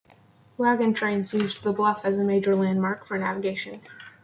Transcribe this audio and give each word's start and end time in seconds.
Wagon 0.57 0.95
trains 0.95 1.31
used 1.31 1.61
the 1.61 1.71
bluff 1.71 2.01
as 2.05 2.17
a 2.17 2.23
major 2.23 2.55
landmark 2.55 3.05
for 3.05 3.19
navigation. 3.19 3.81